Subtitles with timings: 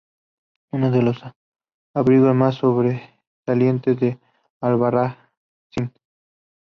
[0.65, 1.21] Es uno de los
[1.93, 4.19] abrigos más sobresalientes de
[4.59, 5.93] Albarracín.